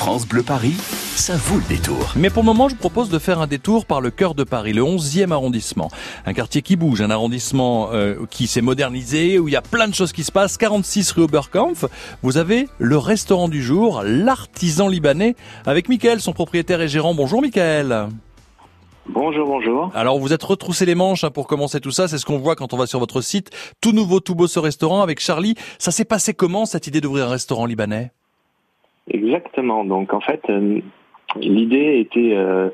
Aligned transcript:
France 0.00 0.26
Bleu 0.26 0.42
Paris, 0.42 0.76
ça 1.14 1.36
vaut 1.36 1.58
le 1.58 1.68
détour. 1.68 2.14
Mais 2.16 2.30
pour 2.30 2.42
le 2.42 2.46
moment, 2.46 2.70
je 2.70 2.74
vous 2.74 2.80
propose 2.80 3.10
de 3.10 3.18
faire 3.18 3.38
un 3.38 3.46
détour 3.46 3.84
par 3.84 4.00
le 4.00 4.10
cœur 4.10 4.34
de 4.34 4.44
Paris, 4.44 4.72
le 4.72 4.80
11e 4.80 5.30
arrondissement. 5.30 5.90
Un 6.24 6.32
quartier 6.32 6.62
qui 6.62 6.76
bouge, 6.76 7.02
un 7.02 7.10
arrondissement 7.10 7.90
euh, 7.92 8.14
qui 8.30 8.46
s'est 8.46 8.62
modernisé, 8.62 9.38
où 9.38 9.46
il 9.46 9.50
y 9.50 9.56
a 9.56 9.60
plein 9.60 9.88
de 9.88 9.94
choses 9.94 10.14
qui 10.14 10.24
se 10.24 10.32
passent. 10.32 10.56
46 10.56 11.12
rue 11.12 11.24
Oberkampf. 11.24 11.84
Vous 12.22 12.38
avez 12.38 12.66
le 12.78 12.96
restaurant 12.96 13.50
du 13.50 13.62
jour, 13.62 14.00
l'artisan 14.02 14.88
libanais, 14.88 15.36
avec 15.66 15.90
Michael, 15.90 16.22
son 16.22 16.32
propriétaire 16.32 16.80
et 16.80 16.88
gérant. 16.88 17.12
Bonjour 17.12 17.42
Michael. 17.42 18.08
Bonjour, 19.06 19.46
bonjour. 19.46 19.92
Alors 19.94 20.18
vous 20.18 20.32
êtes 20.32 20.42
retroussé 20.42 20.86
les 20.86 20.94
manches 20.94 21.24
hein, 21.24 21.30
pour 21.30 21.46
commencer 21.46 21.78
tout 21.78 21.90
ça, 21.90 22.08
c'est 22.08 22.16
ce 22.16 22.24
qu'on 22.24 22.38
voit 22.38 22.56
quand 22.56 22.72
on 22.72 22.78
va 22.78 22.86
sur 22.86 23.00
votre 23.00 23.20
site. 23.20 23.50
Tout 23.82 23.92
nouveau, 23.92 24.20
tout 24.20 24.34
beau 24.34 24.46
ce 24.46 24.60
restaurant 24.60 25.02
avec 25.02 25.20
Charlie. 25.20 25.56
Ça 25.78 25.90
s'est 25.90 26.06
passé 26.06 26.32
comment 26.32 26.64
cette 26.64 26.86
idée 26.86 27.02
d'ouvrir 27.02 27.26
un 27.26 27.30
restaurant 27.30 27.66
libanais? 27.66 28.12
Exactement. 29.08 29.84
Donc 29.84 30.12
en 30.12 30.20
fait, 30.20 30.42
euh, 30.48 30.80
l'idée 31.36 32.00
était 32.00 32.34
euh, 32.34 32.68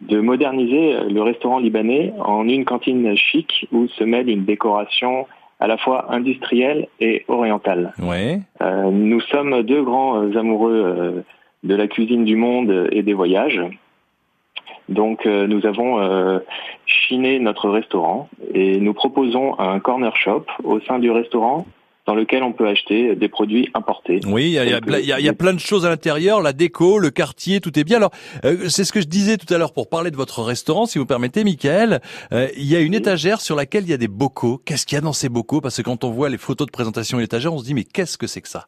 de 0.00 0.20
moderniser 0.20 1.00
le 1.08 1.22
restaurant 1.22 1.58
libanais 1.58 2.12
en 2.18 2.48
une 2.48 2.64
cantine 2.64 3.16
chic 3.16 3.66
où 3.72 3.88
se 3.88 4.04
mêle 4.04 4.28
une 4.28 4.44
décoration 4.44 5.26
à 5.60 5.66
la 5.66 5.76
fois 5.78 6.12
industrielle 6.12 6.88
et 7.00 7.24
orientale. 7.28 7.92
Ouais. 8.02 8.40
Euh, 8.60 8.90
nous 8.90 9.20
sommes 9.20 9.62
deux 9.62 9.82
grands 9.82 10.36
amoureux 10.36 11.24
de 11.62 11.74
la 11.74 11.86
cuisine 11.86 12.24
du 12.24 12.36
monde 12.36 12.88
et 12.92 13.02
des 13.02 13.14
voyages. 13.14 13.60
Donc 14.90 15.24
nous 15.24 15.64
avons 15.64 16.40
chiné 16.84 17.38
notre 17.38 17.70
restaurant 17.70 18.28
et 18.52 18.78
nous 18.80 18.92
proposons 18.92 19.58
un 19.58 19.78
corner 19.80 20.14
shop 20.14 20.44
au 20.64 20.80
sein 20.80 20.98
du 20.98 21.10
restaurant 21.10 21.64
dans 22.06 22.14
lequel 22.14 22.42
on 22.42 22.52
peut 22.52 22.68
acheter 22.68 23.16
des 23.16 23.28
produits 23.28 23.70
importés. 23.74 24.20
Oui, 24.26 24.44
il 24.44 24.52
y 24.52 24.58
a, 24.58 24.64
y, 24.64 25.12
a, 25.12 25.20
y 25.20 25.28
a, 25.28 25.32
plein 25.32 25.54
de 25.54 25.58
choses 25.58 25.86
à 25.86 25.88
l'intérieur, 25.88 26.42
la 26.42 26.52
déco, 26.52 26.98
le 26.98 27.10
quartier, 27.10 27.60
tout 27.60 27.78
est 27.78 27.84
bien. 27.84 27.96
Alors, 27.96 28.10
euh, 28.44 28.68
c'est 28.68 28.84
ce 28.84 28.92
que 28.92 29.00
je 29.00 29.06
disais 29.06 29.38
tout 29.38 29.52
à 29.52 29.58
l'heure 29.58 29.72
pour 29.72 29.88
parler 29.88 30.10
de 30.10 30.16
votre 30.16 30.42
restaurant, 30.42 30.84
si 30.84 30.98
vous 30.98 31.06
permettez, 31.06 31.44
Michael. 31.44 32.00
Euh, 32.32 32.48
il 32.56 32.64
y 32.64 32.76
a 32.76 32.80
une 32.80 32.94
étagère 32.94 33.40
sur 33.40 33.56
laquelle 33.56 33.84
il 33.84 33.90
y 33.90 33.94
a 33.94 33.98
des 33.98 34.08
bocaux. 34.08 34.60
Qu'est-ce 34.64 34.84
qu'il 34.86 34.96
y 34.96 34.98
a 34.98 35.02
dans 35.02 35.12
ces 35.12 35.28
bocaux? 35.30 35.60
Parce 35.60 35.78
que 35.78 35.82
quand 35.82 36.04
on 36.04 36.10
voit 36.10 36.28
les 36.28 36.38
photos 36.38 36.66
de 36.66 36.72
présentation 36.72 37.16
de 37.16 37.22
l'étagère, 37.22 37.54
on 37.54 37.58
se 37.58 37.64
dit 37.64 37.74
mais 37.74 37.84
qu'est-ce 37.84 38.18
que 38.18 38.26
c'est 38.26 38.42
que 38.42 38.48
ça? 38.48 38.66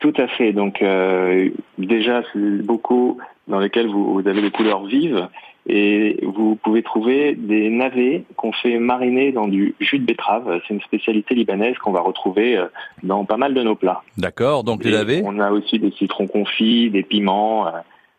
Tout 0.00 0.14
à 0.18 0.28
fait. 0.28 0.52
Donc 0.52 0.82
euh, 0.82 1.48
déjà, 1.78 2.22
c'est 2.32 2.38
des 2.38 2.62
bocaux 2.62 3.16
dans 3.48 3.58
lesquels 3.58 3.88
vous, 3.88 4.20
vous 4.20 4.28
avez 4.28 4.42
des 4.42 4.50
couleurs 4.50 4.84
vives 4.84 5.28
et 5.66 6.20
vous 6.22 6.56
pouvez 6.56 6.82
trouver 6.82 7.34
des 7.34 7.70
navets 7.70 8.24
qu'on 8.36 8.52
fait 8.52 8.78
mariner 8.78 9.32
dans 9.32 9.48
du 9.48 9.74
jus 9.80 9.98
de 9.98 10.04
betterave. 10.04 10.60
C'est 10.66 10.74
une 10.74 10.82
spécialité 10.82 11.34
libanaise 11.34 11.76
qu'on 11.78 11.92
va 11.92 12.00
retrouver 12.00 12.56
euh, 12.56 12.66
dans 13.02 13.24
pas 13.24 13.38
mal 13.38 13.54
de 13.54 13.62
nos 13.62 13.74
plats. 13.74 14.02
D'accord, 14.18 14.64
donc 14.64 14.84
les 14.84 14.90
navets 14.90 15.22
On 15.24 15.38
a 15.38 15.50
aussi 15.50 15.78
des 15.78 15.90
citrons 15.92 16.26
confits, 16.26 16.90
des 16.90 17.02
piments, 17.02 17.66
euh, 17.66 17.70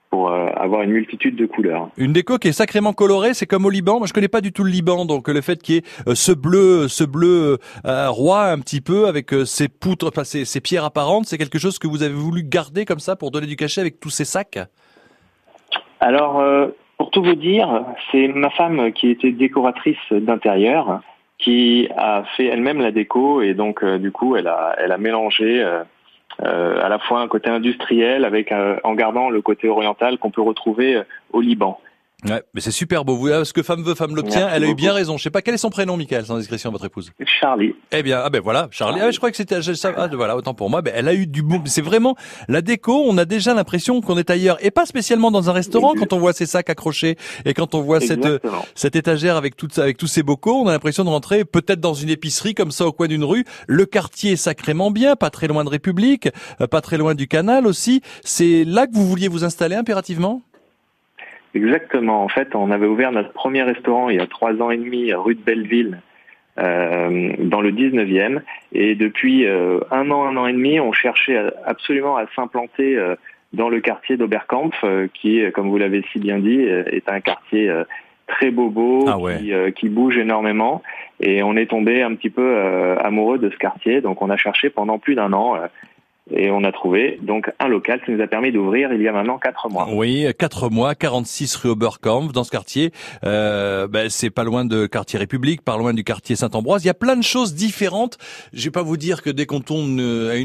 pour 0.09 0.31
euh, 0.31 0.47
avoir 0.55 0.81
une 0.81 0.89
multitude 0.91 1.35
de 1.35 1.45
couleurs. 1.45 1.89
Une 1.97 2.13
déco 2.13 2.39
qui 2.39 2.47
est 2.47 2.53
sacrément 2.53 2.93
colorée, 2.93 3.35
c'est 3.35 3.45
comme 3.45 3.65
au 3.65 3.69
Liban. 3.69 3.99
Moi, 3.99 4.07
je 4.07 4.13
connais 4.13 4.27
pas 4.27 4.41
du 4.41 4.51
tout 4.51 4.63
le 4.63 4.71
Liban, 4.71 5.05
donc 5.05 5.27
le 5.27 5.41
fait 5.41 5.61
qu'il 5.61 5.75
y 5.75 5.77
ait 5.77 6.15
ce 6.15 6.31
bleu, 6.31 6.87
ce 6.87 7.03
bleu 7.03 7.59
roi 7.83 8.45
un 8.45 8.59
petit 8.59 8.81
peu 8.81 9.07
avec 9.07 9.31
ces 9.45 9.67
poutres, 9.67 10.07
enfin 10.07 10.23
ces, 10.23 10.45
ces 10.45 10.61
pierres 10.61 10.85
apparentes, 10.85 11.25
c'est 11.25 11.37
quelque 11.37 11.59
chose 11.59 11.77
que 11.77 11.87
vous 11.87 12.01
avez 12.01 12.13
voulu 12.13 12.43
garder 12.43 12.85
comme 12.85 12.99
ça 12.99 13.15
pour 13.15 13.29
donner 13.29 13.45
du 13.45 13.55
cachet 13.55 13.81
avec 13.81 13.99
tous 13.99 14.09
ces 14.09 14.25
sacs? 14.25 14.59
Alors, 15.99 16.41
pour 17.05 17.11
tout 17.11 17.23
vous 17.23 17.35
dire, 17.35 17.85
c'est 18.11 18.27
ma 18.29 18.49
femme 18.49 18.91
qui 18.91 19.11
était 19.11 19.31
décoratrice 19.31 19.95
d'intérieur 20.09 21.01
qui 21.37 21.87
a 21.95 22.23
fait 22.35 22.45
elle-même 22.45 22.81
la 22.81 22.91
déco 22.91 23.43
et 23.43 23.53
donc 23.53 23.83
euh, 23.83 23.99
du 23.99 24.11
coup 24.11 24.35
elle 24.35 24.47
a 24.47 24.75
elle 24.79 24.91
a 24.91 24.97
mélangé 24.97 25.61
euh, 25.61 25.83
euh, 26.43 26.83
à 26.83 26.89
la 26.89 26.97
fois 26.97 27.21
un 27.21 27.27
côté 27.27 27.51
industriel 27.51 28.25
avec 28.25 28.51
en 28.51 28.93
gardant 28.95 29.29
le 29.29 29.39
côté 29.43 29.69
oriental 29.69 30.17
qu'on 30.17 30.31
peut 30.31 30.41
retrouver 30.41 30.99
au 31.31 31.41
Liban. 31.41 31.79
Ouais, 32.25 32.41
mais 32.53 32.61
c'est 32.61 32.71
super 32.71 33.05
beau. 33.05 33.15
Vous, 33.15 33.27
ce 33.43 33.53
que 33.53 33.61
femme 33.61 33.83
veut, 33.83 33.95
femme 33.95 34.15
l'obtient. 34.15 34.49
Elle 34.51 34.63
a 34.63 34.67
eu 34.67 34.75
bien 34.75 34.93
raison. 34.93 35.17
Je 35.17 35.23
sais 35.23 35.29
pas 35.29 35.41
quel 35.41 35.53
est 35.53 35.59
son 35.59 35.69
prénom, 35.69 35.95
Michael, 35.97 36.25
sans 36.25 36.37
discrétion, 36.37 36.71
votre 36.71 36.85
épouse. 36.85 37.11
Charlie. 37.39 37.75
Eh 37.91 38.03
bien, 38.03 38.21
ah 38.23 38.29
ben 38.29 38.41
voilà, 38.41 38.67
Charlie. 38.71 38.99
Ah, 39.01 39.11
je 39.11 39.17
crois 39.17 39.31
que 39.31 39.37
c'était. 39.37 39.59
Ah, 39.95 40.07
voilà, 40.07 40.35
autant 40.35 40.53
pour 40.53 40.69
moi. 40.69 40.81
Ben, 40.81 40.93
elle 40.95 41.07
a 41.07 41.13
eu 41.13 41.27
du 41.27 41.43
bon. 41.43 41.61
C'est 41.65 41.81
vraiment 41.81 42.15
la 42.47 42.61
déco. 42.61 43.03
On 43.07 43.17
a 43.17 43.25
déjà 43.25 43.53
l'impression 43.53 44.01
qu'on 44.01 44.17
est 44.17 44.29
ailleurs 44.29 44.57
et 44.61 44.71
pas 44.71 44.85
spécialement 44.85 45.31
dans 45.31 45.49
un 45.49 45.53
restaurant 45.53 45.93
quand 45.97 46.13
on 46.13 46.19
voit 46.19 46.33
ces 46.33 46.45
sacs 46.45 46.69
accrochés 46.69 47.17
et 47.45 47.53
quand 47.53 47.75
on 47.75 47.81
voit 47.81 47.99
cette 47.99 48.27
cette 48.73 48.95
étagère 48.95 49.35
avec 49.35 49.55
tout 49.55 49.69
avec 49.77 49.97
tous 49.97 50.07
ces 50.07 50.23
bocaux. 50.23 50.61
On 50.63 50.67
a 50.67 50.71
l'impression 50.71 51.03
de 51.03 51.09
rentrer 51.09 51.45
peut-être 51.45 51.79
dans 51.79 51.93
une 51.93 52.09
épicerie 52.09 52.55
comme 52.55 52.71
ça 52.71 52.87
au 52.87 52.91
coin 52.91 53.07
d'une 53.07 53.23
rue. 53.23 53.45
Le 53.67 53.85
quartier 53.85 54.33
est 54.33 54.35
sacrément 54.35 54.91
bien, 54.91 55.15
pas 55.15 55.29
très 55.29 55.47
loin 55.47 55.63
de 55.63 55.69
République, 55.69 56.29
euh, 56.61 56.67
pas 56.67 56.81
très 56.81 56.97
loin 56.97 57.15
du 57.15 57.27
canal 57.27 57.67
aussi. 57.67 58.01
C'est 58.23 58.63
là 58.63 58.87
que 58.87 58.93
vous 58.93 59.07
vouliez 59.07 59.27
vous 59.27 59.43
installer 59.43 59.75
impérativement? 59.75 60.41
Exactement. 61.55 62.21
En 62.21 62.27
fait, 62.27 62.53
on 62.53 62.69
avait 62.69 62.85
ouvert 62.85 63.13
notre 63.13 63.31
premier 63.31 63.63
restaurant 63.63 64.09
il 64.09 64.17
y 64.17 64.19
a 64.19 64.27
trois 64.27 64.61
ans 64.61 64.71
et 64.71 64.77
demi, 64.77 65.13
rue 65.13 65.35
de 65.35 65.41
Belleville, 65.41 65.99
euh, 66.59 67.33
dans 67.39 67.61
le 67.61 67.71
19e. 67.71 68.41
Et 68.73 68.95
depuis 68.95 69.45
euh, 69.45 69.79
un 69.89 70.11
an, 70.11 70.25
un 70.25 70.35
an 70.35 70.47
et 70.47 70.53
demi, 70.53 70.81
on 70.81 70.91
cherchait 70.91 71.37
absolument 71.65 72.17
à 72.17 72.25
s'implanter 72.35 72.97
euh, 72.97 73.15
dans 73.53 73.69
le 73.69 73.79
quartier 73.79 74.17
d'Oberkampf, 74.17 74.83
qui, 75.13 75.41
comme 75.53 75.69
vous 75.69 75.77
l'avez 75.77 76.03
si 76.11 76.19
bien 76.19 76.39
dit, 76.39 76.59
est 76.59 77.07
un 77.07 77.21
quartier 77.21 77.71
très 78.27 78.51
bobo, 78.51 79.05
ah 79.07 79.17
qui, 79.37 79.53
qui, 79.75 79.87
bouge 79.87 80.17
énormément. 80.17 80.83
Et 81.21 81.41
on 81.41 81.55
est 81.55 81.69
tombé 81.69 82.01
un 82.01 82.15
petit 82.15 82.29
peu 82.29 82.57
amoureux 82.99 83.37
de 83.37 83.49
ce 83.49 83.55
quartier. 83.55 84.01
Donc 84.01 84.21
on 84.21 84.29
a 84.29 84.35
cherché 84.35 84.69
pendant 84.69 84.99
plus 84.99 85.15
d'un 85.15 85.31
an 85.31 85.55
et 86.31 86.49
on 86.49 86.63
a 86.63 86.71
trouvé 86.71 87.19
donc 87.21 87.51
un 87.59 87.67
local 87.67 88.01
qui 88.03 88.11
nous 88.11 88.21
a 88.21 88.27
permis 88.27 88.51
d'ouvrir 88.51 88.91
il 88.93 89.01
y 89.01 89.07
a 89.07 89.11
maintenant 89.11 89.37
quatre 89.37 89.69
mois. 89.69 89.87
Oui, 89.91 90.25
quatre 90.39 90.69
mois, 90.69 90.95
46 90.95 91.55
rue 91.57 91.69
Oberkampf 91.69 92.33
dans 92.33 92.43
ce 92.43 92.49
quartier. 92.49 92.91
Euh, 93.23 93.87
ben, 93.87 94.09
c'est 94.09 94.31
pas 94.31 94.43
loin 94.43 94.65
de 94.65 94.87
quartier 94.87 95.19
République, 95.19 95.61
pas 95.61 95.77
loin 95.77 95.93
du 95.93 96.03
quartier 96.03 96.35
Saint-Ambroise. 96.35 96.83
Il 96.83 96.87
y 96.87 96.91
a 96.91 96.95
plein 96.95 97.15
de 97.15 97.23
choses 97.23 97.53
différentes. 97.53 98.17
Je 98.53 98.65
vais 98.65 98.71
pas 98.71 98.81
vous 98.81 98.97
dire 98.97 99.21
que 99.21 99.29
dès 99.29 99.45
qu'on 99.45 99.61
tourne 99.61 100.01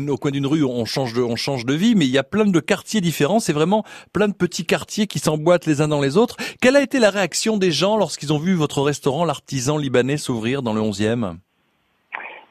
au 0.08 0.16
coin 0.18 0.30
d'une 0.30 0.46
rue, 0.46 0.64
on 0.64 0.84
change 0.84 1.14
de, 1.14 1.22
on 1.22 1.36
change 1.36 1.64
de 1.64 1.74
vie, 1.74 1.94
mais 1.94 2.04
il 2.04 2.10
y 2.10 2.18
a 2.18 2.24
plein 2.24 2.44
de 2.44 2.60
quartiers 2.60 3.00
différents. 3.00 3.40
C'est 3.40 3.54
vraiment 3.54 3.84
plein 4.12 4.28
de 4.28 4.34
petits 4.34 4.66
quartiers 4.66 5.06
qui 5.06 5.18
s'emboîtent 5.18 5.66
les 5.66 5.80
uns 5.80 5.88
dans 5.88 6.00
les 6.02 6.18
autres. 6.18 6.36
Quelle 6.60 6.76
a 6.76 6.82
été 6.82 6.98
la 6.98 7.10
réaction 7.10 7.56
des 7.56 7.70
gens 7.70 7.96
lorsqu'ils 7.96 8.32
ont 8.34 8.38
vu 8.38 8.54
votre 8.54 8.82
restaurant, 8.82 9.24
l'artisan 9.24 9.78
libanais, 9.78 10.18
s'ouvrir 10.18 10.62
dans 10.62 10.74
le 10.74 10.82
11e 10.82 11.36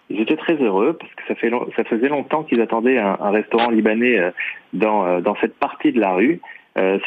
ils 0.09 0.22
étaient 0.22 0.38
très 0.38 0.56
heureux 0.56 0.97
parce 1.00 1.14
que 1.14 1.24
ça, 1.75 1.84
faisait 1.84 2.09
longtemps 2.09 2.44
qu'ils 2.44 2.62
attendaient 2.62 2.97
un, 2.97 3.30
restaurant 3.30 3.70
libanais 3.70 4.18
euh, 4.18 4.31
dans, 4.74 5.06
euh, 5.06 5.22
dans 5.22 5.36
cette 5.36 5.56
partie 5.56 5.92
de 5.92 6.00
la 6.00 6.14
rue. 6.14 6.42
Euh, 6.78 7.00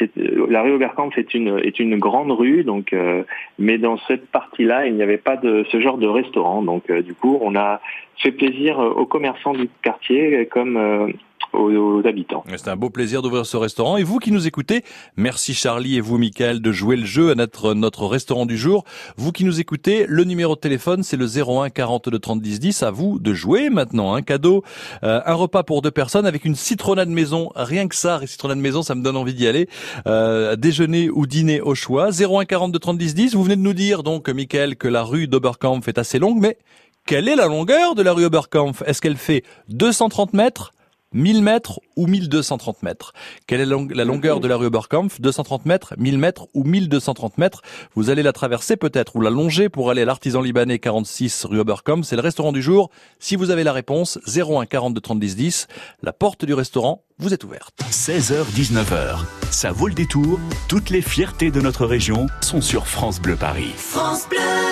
la 0.48 0.62
rue 0.62 0.72
Oberkampf 0.72 1.16
est 1.18 1.34
une, 1.34 1.58
est 1.58 1.78
une 1.78 1.98
grande 1.98 2.30
rue, 2.30 2.64
donc, 2.64 2.92
euh, 2.92 3.22
mais 3.58 3.78
dans 3.78 3.96
cette 4.06 4.26
partie-là, 4.30 4.86
il 4.86 4.94
n'y 4.94 5.02
avait 5.02 5.18
pas 5.18 5.36
de 5.36 5.64
ce 5.70 5.80
genre 5.80 5.98
de 5.98 6.06
restaurant. 6.06 6.62
Donc, 6.62 6.90
du 6.90 7.14
coup, 7.14 7.38
on 7.40 7.56
a 7.56 7.80
fait 8.18 8.32
plaisir 8.32 8.78
aux 8.78 9.06
commerçants 9.06 9.54
du 9.54 9.68
quartier 9.82 10.46
comme 10.46 11.14
aux, 11.52 12.06
habitants. 12.06 12.44
C'est 12.56 12.68
un 12.68 12.76
beau 12.76 12.90
plaisir 12.90 13.22
d'ouvrir 13.22 13.46
ce 13.46 13.56
restaurant. 13.56 13.96
Et 13.96 14.02
vous 14.02 14.18
qui 14.18 14.32
nous 14.32 14.46
écoutez, 14.46 14.82
merci 15.16 15.54
Charlie 15.54 15.96
et 15.96 16.00
vous 16.00 16.18
Michael 16.18 16.60
de 16.60 16.72
jouer 16.72 16.96
le 16.96 17.04
jeu 17.04 17.30
à 17.30 17.34
notre, 17.34 17.74
notre 17.74 18.06
restaurant 18.06 18.46
du 18.46 18.56
jour. 18.56 18.84
Vous 19.16 19.32
qui 19.32 19.44
nous 19.44 19.60
écoutez, 19.60 20.06
le 20.08 20.24
numéro 20.24 20.54
de 20.54 20.60
téléphone 20.60 21.02
c'est 21.02 21.16
le 21.16 21.26
01 21.26 21.70
42 21.70 22.18
30 22.18 22.40
10 22.40 22.60
10. 22.60 22.82
À 22.82 22.90
vous 22.90 23.18
de 23.18 23.32
jouer 23.34 23.70
maintenant. 23.70 24.14
Un 24.14 24.22
cadeau, 24.22 24.62
euh, 25.02 25.20
un 25.24 25.34
repas 25.34 25.62
pour 25.62 25.82
deux 25.82 25.90
personnes 25.90 26.26
avec 26.26 26.44
une 26.44 26.54
citronnade 26.54 27.08
maison. 27.08 27.50
Rien 27.54 27.88
que 27.88 27.94
ça, 27.94 28.20
citronnade 28.26 28.58
maison, 28.58 28.82
ça 28.82 28.94
me 28.94 29.02
donne 29.02 29.16
envie 29.16 29.34
d'y 29.34 29.46
aller. 29.46 29.68
Euh, 30.06 30.56
déjeuner 30.56 31.10
ou 31.10 31.26
dîner 31.26 31.60
au 31.60 31.74
choix. 31.74 32.10
01 32.10 32.44
42 32.44 32.78
30 32.78 32.98
10 32.98 33.14
10. 33.14 33.34
Vous 33.34 33.42
venez 33.42 33.56
de 33.56 33.62
nous 33.62 33.74
dire 33.74 34.02
donc, 34.02 34.28
Michael, 34.28 34.76
que 34.76 34.88
la 34.88 35.02
rue 35.02 35.28
d'Oberkampf 35.28 35.88
est 35.88 35.98
assez 35.98 36.18
longue, 36.18 36.38
mais 36.40 36.58
quelle 37.04 37.28
est 37.28 37.36
la 37.36 37.46
longueur 37.46 37.94
de 37.94 38.02
la 38.02 38.12
rue 38.12 38.24
Oberkampf? 38.24 38.82
Est-ce 38.86 39.00
qu'elle 39.00 39.16
fait 39.16 39.42
230 39.68 40.34
mètres? 40.34 40.72
1000 41.12 41.42
mètres 41.42 41.80
ou 41.96 42.06
1230 42.06 42.82
mètres 42.82 43.12
Quelle 43.46 43.60
est 43.60 43.66
la 43.66 44.04
longueur 44.04 44.40
de 44.40 44.48
la 44.48 44.56
rue 44.56 44.66
Oberkampf 44.66 45.20
230 45.20 45.66
mètres, 45.66 45.94
1000 45.98 46.18
mètres 46.18 46.46
ou 46.54 46.64
1230 46.64 47.38
mètres? 47.38 47.62
Vous 47.94 48.10
allez 48.10 48.22
la 48.22 48.32
traverser 48.32 48.76
peut-être 48.76 49.16
ou 49.16 49.20
la 49.20 49.30
longer 49.30 49.68
pour 49.68 49.90
aller 49.90 50.02
à 50.02 50.04
l'artisan 50.04 50.40
libanais 50.40 50.78
46 50.78 51.44
rue 51.44 51.60
Oberkampf. 51.60 52.06
C'est 52.06 52.16
le 52.16 52.22
restaurant 52.22 52.52
du 52.52 52.62
jour. 52.62 52.90
Si 53.18 53.36
vous 53.36 53.50
avez 53.50 53.64
la 53.64 53.72
réponse, 53.72 54.18
01 54.26 54.66
42 54.66 55.00
30 55.00 55.20
10 55.20 55.36
10. 55.36 55.66
La 56.02 56.12
porte 56.12 56.44
du 56.44 56.54
restaurant 56.54 57.04
vous 57.18 57.32
est 57.32 57.44
ouverte. 57.44 57.82
16h 57.90 58.44
19h. 58.54 59.18
Ça 59.50 59.72
vaut 59.72 59.88
le 59.88 59.94
détour. 59.94 60.40
Toutes 60.68 60.90
les 60.90 61.02
fiertés 61.02 61.50
de 61.50 61.60
notre 61.60 61.86
région 61.86 62.26
sont 62.40 62.60
sur 62.60 62.86
France 62.86 63.20
Bleu 63.20 63.36
Paris. 63.36 63.72
France 63.76 64.28
Bleu 64.28 64.71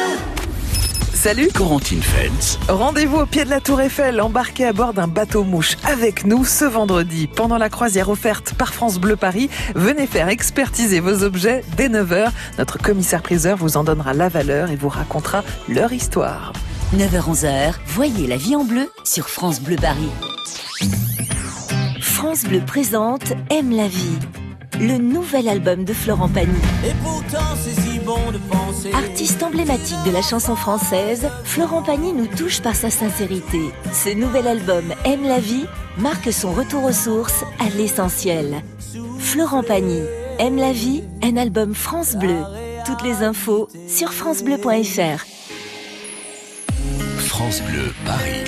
Salut 1.22 1.50
Corentine 1.55 2.00
Feltz. 2.00 2.58
Rendez-vous 2.67 3.19
au 3.19 3.26
pied 3.26 3.44
de 3.44 3.50
la 3.50 3.61
Tour 3.61 3.82
Eiffel, 3.82 4.22
embarqué 4.22 4.64
à 4.64 4.72
bord 4.72 4.94
d'un 4.94 5.06
bateau 5.06 5.44
mouche 5.44 5.76
avec 5.84 6.25
nous 6.25 6.46
ce 6.46 6.64
vendredi. 6.64 7.26
Pendant 7.26 7.58
la 7.58 7.69
croisière 7.69 8.08
offerte 8.08 8.55
par 8.55 8.72
France 8.72 8.99
Bleu 8.99 9.17
Paris, 9.17 9.50
venez 9.75 10.06
faire 10.06 10.31
expertiser 10.31 10.99
vos 10.99 11.22
objets 11.22 11.62
dès 11.76 11.90
9h. 11.90 12.31
Notre 12.56 12.78
commissaire 12.78 13.20
priseur 13.20 13.58
vous 13.58 13.76
en 13.76 13.84
donnera 13.84 14.14
la 14.14 14.31
valeur 14.31 14.70
et 14.70 14.76
vous 14.76 14.88
racontera 14.88 15.44
leur 15.69 15.93
histoire. 15.93 16.55
9h-11h, 16.96 17.75
voyez 17.84 18.26
la 18.26 18.38
vie 18.38 18.56
en 18.56 18.64
bleu 18.64 18.90
sur 19.05 19.28
France 19.28 19.61
Bleu 19.61 19.76
Paris. 19.76 20.08
France 22.00 22.44
Bleu 22.44 22.62
présente 22.66 23.34
Aime 23.50 23.73
la 23.73 23.88
vie, 23.88 24.19
le 24.81 24.96
nouvel 24.96 25.50
album 25.50 25.84
de 25.84 25.93
Florent 25.93 26.31
Pagny. 26.31 26.49
Et 26.82 26.94
pourtant, 27.02 27.44
c'est 27.62 27.89
si 28.10 28.22
bon 28.22 28.32
de 28.32 28.38
penser. 28.38 28.92
Artiste 28.92 29.42
emblématique 29.42 30.02
de 30.06 30.10
la 30.10 30.22
chanson 30.22 30.56
française, 30.56 31.28
Florent 31.44 31.82
Pagny 31.82 32.12
nous 32.12 32.26
touche 32.26 32.60
par 32.60 32.74
sa 32.74 32.90
sincérité. 32.90 33.60
Ce 33.92 34.10
nouvel 34.10 34.46
album 34.46 34.84
Aime 35.04 35.24
la 35.24 35.38
vie 35.38 35.66
marque 35.98 36.32
son 36.32 36.52
retour 36.52 36.84
aux 36.84 36.92
sources, 36.92 37.44
à 37.58 37.68
l'essentiel. 37.76 38.62
Florent 39.18 39.62
Pagny, 39.62 40.02
Aime 40.38 40.56
la 40.56 40.72
vie, 40.72 41.04
un 41.22 41.36
album 41.36 41.74
France 41.74 42.16
Bleu. 42.16 42.38
Toutes 42.86 43.02
les 43.02 43.22
infos 43.22 43.68
sur 43.88 44.12
francebleu.fr. 44.12 45.24
France 47.18 47.62
Bleu 47.62 47.92
Paris. 48.04 48.44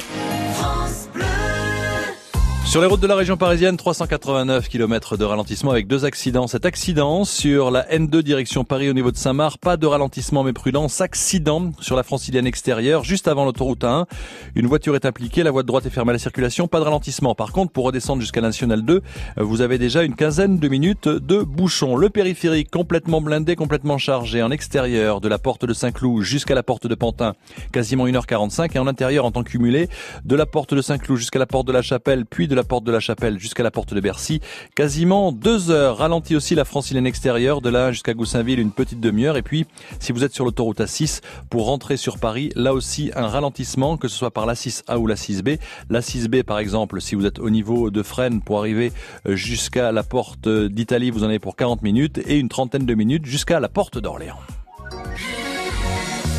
Sur 2.73 2.81
les 2.81 2.87
routes 2.87 3.01
de 3.01 3.07
la 3.07 3.17
région 3.17 3.37
parisienne, 3.37 3.77
389 3.77 4.67
km 4.71 5.19
de 5.19 5.25
ralentissement 5.25 5.73
avec 5.73 5.87
deux 5.87 6.07
accidents. 6.07 6.47
Cet 6.47 6.65
accident 6.65 7.27
sur 7.27 7.71
la 7.71 7.83
N2 7.95 8.23
direction 8.23 8.65
Paris 8.65 8.89
au 8.89 8.95
niveau 8.95 9.11
de 9.11 9.19
Saint-Marc, 9.19 9.59
pas 9.59 9.77
de 9.77 9.87
ralentissement 9.87 10.43
mais 10.43 10.55
prudence. 10.55 11.03
Accident 11.03 11.73
sur 11.81 11.97
la 11.97 12.03
francilienne 12.03 12.47
extérieure, 12.47 13.05
juste 13.05 13.29
avant 13.29 13.45
l'autoroute 13.45 13.85
1. 13.85 14.07
Une 14.55 14.67
voiture 14.69 14.95
est 14.95 15.05
impliquée, 15.05 15.43
la 15.43 15.51
voie 15.51 15.65
de 15.65 15.67
droite 15.67 15.85
est 15.85 15.91
fermée 15.91 16.13
à 16.13 16.13
la 16.15 16.19
circulation, 16.19 16.67
pas 16.67 16.79
de 16.79 16.85
ralentissement. 16.85 17.35
Par 17.35 17.53
contre, 17.53 17.73
pour 17.73 17.85
redescendre 17.85 18.23
jusqu'à 18.23 18.41
la 18.41 18.49
Nationale 18.49 18.81
2, 18.81 19.03
vous 19.37 19.61
avez 19.61 19.77
déjà 19.77 20.03
une 20.03 20.15
quinzaine 20.15 20.59
de 20.59 20.69
minutes 20.69 21.09
de 21.09 21.43
bouchons. 21.43 21.95
Le 21.95 22.09
périphérique 22.09 22.71
complètement 22.71 23.21
blindé, 23.21 23.55
complètement 23.55 23.99
chargé 23.99 24.43
en 24.43 24.51
extérieur 24.51 25.21
de 25.21 25.29
la 25.29 25.37
porte 25.37 25.67
de 25.67 25.75
Saint-Cloud 25.75 26.23
jusqu'à 26.23 26.55
la 26.55 26.63
porte 26.63 26.87
de 26.87 26.95
Pantin, 26.95 27.35
quasiment 27.71 28.07
1h45 28.07 28.75
et 28.75 28.79
en 28.79 28.87
intérieur 28.87 29.27
en 29.27 29.31
temps 29.31 29.45
cumulé 29.45 29.91
de 30.25 30.37
la 30.37 30.47
porte 30.47 30.73
de 30.73 30.81
Saint-Cloud 30.81 31.19
jusqu'à 31.19 31.39
la 31.39 31.45
porte 31.45 31.67
de 31.67 31.73
la 31.73 31.83
Chapelle, 31.83 32.25
puis 32.25 32.49
de 32.49 32.55
la 32.55 32.62
porte 32.65 32.85
de 32.85 32.93
la 32.93 33.01
Chapelle 33.01 33.39
jusqu'à 33.39 33.63
la 33.63 33.71
porte 33.71 33.95
de 33.95 34.01
Bercy. 34.01 34.41
Quasiment 34.75 35.33
deux 35.33 35.71
heures. 35.71 35.99
Ralenti 35.99 36.37
aussi 36.37 36.55
la 36.55 36.65
francilienne 36.65 37.07
extérieure 37.07 37.61
de 37.61 37.71
là 37.71 37.93
jusqu'à 37.93 38.15
Goussainville 38.15 38.59
une 38.59 38.73
petite 38.73 39.01
demi-heure. 39.01 39.37
Et 39.37 39.43
puis, 39.43 39.67
si 40.01 40.13
vous 40.13 40.25
êtes 40.25 40.33
sur 40.33 40.45
l'autoroute 40.45 40.81
A6 40.81 41.21
pour 41.51 41.67
rentrer 41.67 41.97
sur 41.97 42.19
Paris, 42.19 42.51
là 42.55 42.73
aussi 42.73 43.11
un 43.15 43.27
ralentissement, 43.27 43.97
que 43.97 44.09
ce 44.09 44.17
soit 44.17 44.31
par 44.31 44.47
la 44.47 44.55
6A 44.55 44.97
ou 44.97 45.07
la 45.07 45.15
6B. 45.15 45.59
La 45.91 46.01
6B, 46.01 46.43
par 46.43 46.59
exemple, 46.59 47.01
si 47.01 47.15
vous 47.15 47.27
êtes 47.27 47.39
au 47.39 47.51
niveau 47.51 47.91
de 47.91 48.03
Fresnes 48.03 48.41
pour 48.41 48.59
arriver 48.59 48.93
euh, 49.27 49.37
jusqu'à 49.37 49.93
la 49.93 50.03
porte 50.03 50.49
d'Italie, 50.49 51.11
vous 51.11 51.25
en 51.25 51.29
avez 51.29 51.39
pour 51.39 51.57
40 51.57 51.83
minutes 51.83 52.19
et 52.27 52.39
une 52.39 52.49
trentaine 52.49 52.87
de 52.87 52.95
minutes 52.95 53.27
jusqu'à 53.27 53.61
la 53.61 53.69
porte 53.69 53.99
d'Orléans. 53.99 54.41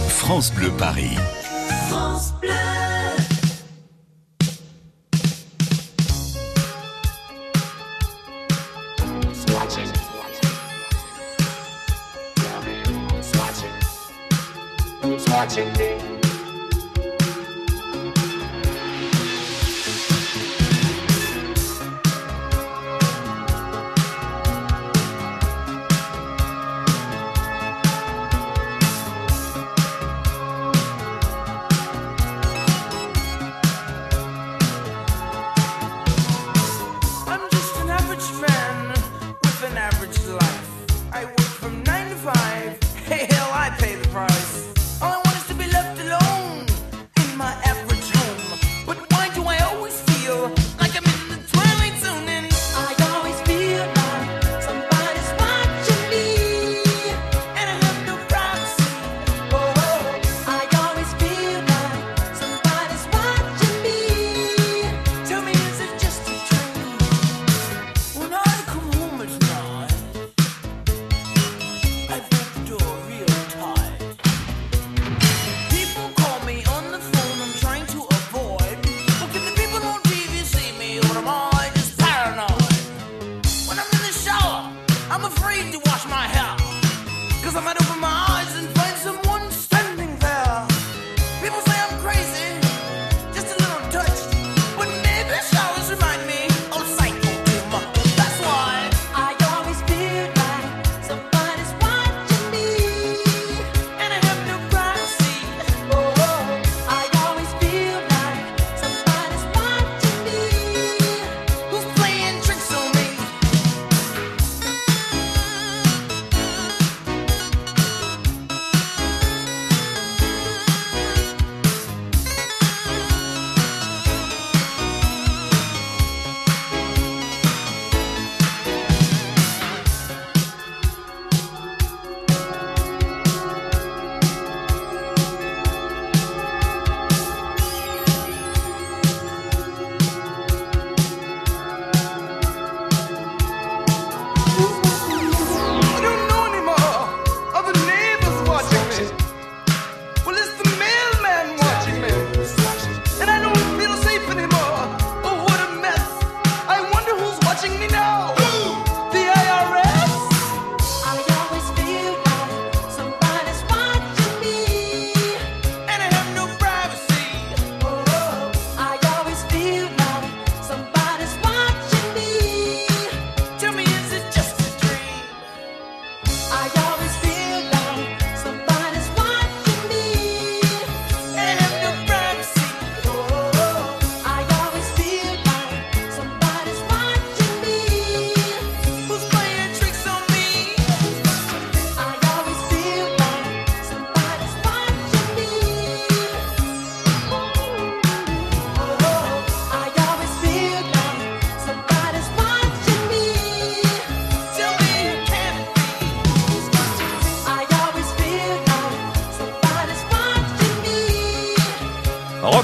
France 0.07 0.53
Bleu 0.53 0.71
Paris. 0.77 1.17
France 1.89 2.33
Bleu. 2.41 2.82
Watching 15.45 15.73
me. 15.73 16.02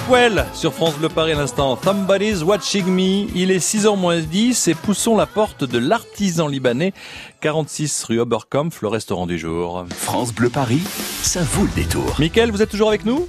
Rockwell 0.10 0.46
sur 0.54 0.74
France 0.74 0.98
Bleu 0.98 1.08
Paris 1.08 1.34
à 1.34 1.36
l'instant. 1.36 1.78
Somebody's 1.84 2.42
watching 2.42 2.86
me. 2.88 3.28
Il 3.36 3.51
est 3.51 3.60
6h 3.60 3.96
moins 3.96 4.20
10 4.20 4.68
et 4.68 4.74
poussons 4.74 5.16
la 5.16 5.28
porte 5.28 5.63
de 5.63 5.78
l'artisan 5.78 6.48
libanais. 6.48 6.94
46 7.42 8.06
rue 8.06 8.20
Oberkampf, 8.20 8.82
le 8.82 8.88
restaurant 8.88 9.28
du 9.28 9.38
jour. 9.38 9.86
France 9.92 10.34
Bleu 10.34 10.50
Paris, 10.50 10.82
ça 11.22 11.42
vaut 11.44 11.63
le 11.63 11.75
détour. 11.75 12.16
Mickaël, 12.18 12.50
vous 12.50 12.63
êtes 12.63 12.72
toujours 12.72 12.89
avec 12.89 13.06
nous? 13.06 13.28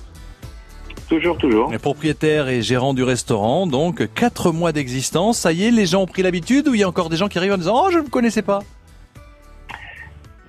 Toujours, 1.10 1.36
toujours. 1.36 1.70
Le 1.70 1.78
propriétaire 1.78 2.48
et 2.48 2.62
gérant 2.62 2.94
du 2.94 3.02
restaurant, 3.02 3.66
donc 3.66 4.08
4 4.14 4.50
mois 4.50 4.72
d'existence. 4.72 5.36
Ça 5.36 5.52
y 5.52 5.64
est, 5.64 5.70
les 5.70 5.84
gens 5.84 6.00
ont 6.02 6.06
pris 6.06 6.22
l'habitude 6.22 6.66
ou 6.66 6.74
il 6.74 6.80
y 6.80 6.82
a 6.82 6.88
encore 6.88 7.10
des 7.10 7.18
gens 7.18 7.28
qui 7.28 7.36
arrivent 7.36 7.52
en 7.52 7.58
disant 7.58 7.74
Oh, 7.76 7.90
je 7.90 7.98
ne 7.98 8.04
me 8.04 8.08
connaissais 8.08 8.42
pas? 8.42 8.60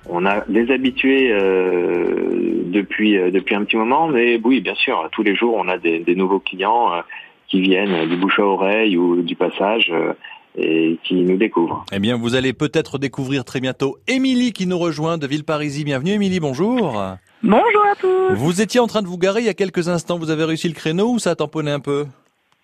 On 0.08 0.26
a 0.26 0.40
des 0.48 0.70
habitués 0.72 1.30
euh, 1.32 2.64
depuis 2.66 3.16
euh, 3.16 3.30
depuis 3.30 3.54
un 3.54 3.64
petit 3.64 3.76
moment, 3.76 4.08
mais 4.08 4.40
oui, 4.42 4.60
bien 4.60 4.74
sûr, 4.74 5.08
tous 5.12 5.22
les 5.22 5.36
jours, 5.36 5.54
on 5.56 5.68
a 5.68 5.78
des, 5.78 6.00
des 6.00 6.14
nouveaux 6.16 6.40
clients 6.40 6.92
euh, 6.92 7.00
qui 7.48 7.60
viennent 7.60 8.08
du 8.08 8.16
bouche 8.16 8.38
à 8.40 8.44
oreille 8.44 8.96
ou 8.96 9.22
du 9.22 9.36
passage 9.36 9.92
euh, 9.92 10.12
et 10.56 10.98
qui 11.04 11.14
nous 11.14 11.36
découvrent. 11.36 11.84
Eh 11.92 11.98
bien, 11.98 12.16
vous 12.16 12.34
allez 12.34 12.52
peut-être 12.52 12.98
découvrir 12.98 13.44
très 13.44 13.60
bientôt 13.60 13.98
Émilie 14.08 14.52
qui 14.52 14.66
nous 14.66 14.78
rejoint 14.78 15.18
de 15.18 15.26
Villeparisis. 15.26 15.84
Bienvenue 15.84 16.12
Émilie, 16.12 16.40
bonjour. 16.40 17.00
Bonjour 17.42 17.84
à 17.90 17.94
tous. 17.98 18.34
Vous 18.34 18.60
étiez 18.60 18.80
en 18.80 18.86
train 18.86 19.02
de 19.02 19.06
vous 19.06 19.18
garer 19.18 19.40
il 19.40 19.46
y 19.46 19.50
a 19.50 19.54
quelques 19.54 19.88
instants. 19.88 20.18
Vous 20.18 20.30
avez 20.30 20.44
réussi 20.44 20.68
le 20.68 20.74
créneau 20.74 21.12
ou 21.12 21.18
ça 21.18 21.30
a 21.30 21.34
tamponné 21.36 21.70
un 21.70 21.80
peu? 21.80 22.06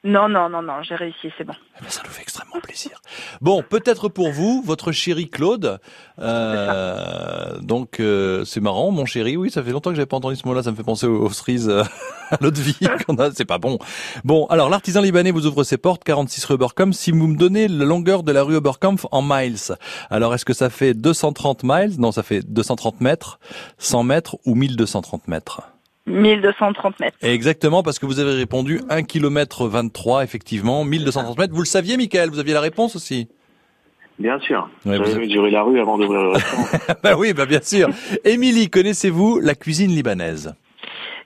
Non, 0.05 0.28
non, 0.28 0.49
non, 0.49 0.62
non, 0.62 0.81
j'ai 0.83 0.95
réussi, 0.95 1.33
c'est 1.37 1.43
bon. 1.43 1.55
Eh 1.76 1.83
ben, 1.83 1.90
ça 1.90 2.02
nous 2.05 2.11
fait 2.11 2.23
extrêmement 2.23 2.61
plaisir. 2.61 3.00
Bon, 3.40 3.64
peut-être 3.69 4.09
pour 4.09 4.31
vous, 4.31 4.62
votre 4.64 4.93
chéri 4.93 5.28
Claude. 5.28 5.81
Euh, 6.21 7.59
donc, 7.59 7.99
euh, 7.99 8.45
c'est 8.45 8.61
marrant, 8.61 8.93
mon 8.93 9.07
chéri. 9.07 9.37
Oui, 9.37 9.50
ça 9.50 9.61
fait 9.61 9.73
longtemps 9.73 9.90
que 9.90 9.97
j'avais 9.97 10.07
pas 10.07 10.19
entendu 10.19 10.37
ce 10.37 10.47
mot-là. 10.47 10.62
Ça 10.62 10.71
me 10.71 10.76
fait 10.76 10.85
penser 10.85 11.09
aux, 11.09 11.25
aux 11.25 11.31
cerises 11.31 11.69
euh, 11.69 11.83
à 12.31 12.37
l'autre 12.40 12.61
vie 12.61 12.78
qu'on 13.07 13.17
a. 13.17 13.33
C'est 13.33 13.45
pas 13.45 13.59
bon. 13.59 13.81
Bon, 14.25 14.47
alors 14.47 14.69
l'artisan 14.69 15.00
libanais 15.00 15.33
vous 15.33 15.47
ouvre 15.47 15.64
ses 15.64 15.78
portes, 15.78 16.05
46 16.05 16.45
rue 16.45 16.55
Oberkampf. 16.55 16.97
Si 16.97 17.11
vous 17.11 17.26
me 17.26 17.37
donnez 17.37 17.67
la 17.67 17.85
longueur 17.85 18.23
de 18.23 18.31
la 18.31 18.45
rue 18.45 18.55
Oberkampf 18.55 19.05
en 19.11 19.23
miles, 19.23 19.76
alors 20.11 20.33
est-ce 20.33 20.45
que 20.45 20.55
ça 20.55 20.71
fait 20.71 20.95
230 20.95 21.64
miles? 21.64 21.99
Non, 21.99 22.12
ça 22.12 22.23
fait 22.23 22.40
230 22.49 23.00
mètres, 23.00 23.40
100 23.78 24.05
mètres 24.05 24.37
ou 24.47 24.55
1230 24.55 25.26
mètres? 25.26 25.62
1230 26.09 27.00
mètres. 27.00 27.17
Exactement, 27.23 27.83
parce 27.83 27.99
que 27.99 28.07
vous 28.07 28.19
avez 28.19 28.33
répondu 28.35 28.81
1 28.91 29.03
km 29.03 29.69
23, 29.69 30.25
effectivement, 30.25 30.85
1230 30.85 31.38
mètres. 31.38 31.55
Vous 31.55 31.61
le 31.62 31.67
saviez, 31.67 31.97
Michael 31.97 32.31
Vous 32.31 32.38
aviez 32.38 32.55
la 32.55 32.61
réponse 32.61 32.97
aussi 32.97 33.29
Bien 34.19 34.41
sûr. 34.41 34.69
Ouais, 34.85 34.97
vous 34.99 35.05
J'avais 35.05 35.17
avez- 35.17 35.27
mesuré 35.27 35.50
la 35.53 35.62
rue 35.62 35.81
avant 35.81 35.97
d'ouvrir 35.97 36.21
le 36.23 36.29
restaurant. 36.31 36.65
Bah 37.05 37.15
oui, 37.17 37.33
bah 37.33 37.47
bien 37.47 37.61
sûr. 37.62 37.88
Émilie, 38.25 38.69
connaissez-vous 38.69 39.38
la 39.38 39.55
cuisine 39.55 39.91
libanaise? 39.93 40.55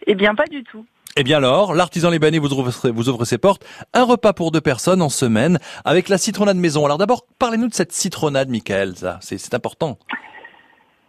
Eh 0.07 0.15
bien, 0.15 0.35
pas 0.35 0.45
du 0.47 0.63
tout. 0.65 0.85
Eh 1.17 1.25
bien 1.25 1.37
alors, 1.39 1.75
l'artisan 1.75 2.11
libanais 2.11 2.39
vous 2.39 2.53
ouvre, 2.53 2.71
vous 2.91 3.09
ouvre 3.09 3.25
ses 3.25 3.39
portes. 3.39 3.65
Un 3.95 4.05
repas 4.05 4.33
pour 4.33 4.51
deux 4.51 4.61
personnes 4.63 5.01
en 5.03 5.09
semaine 5.11 5.59
avec 5.85 6.09
la 6.09 6.19
citronnade 6.19 6.57
maison. 6.57 6.85
Alors 6.85 6.99
d'abord, 6.99 7.27
parlez-nous 7.39 7.69
de 7.69 7.75
cette 7.75 7.93
citronnade, 7.93 8.49
Michael. 8.49 8.97
Ça, 8.97 9.19
c'est 9.21 9.55
important. 9.55 9.99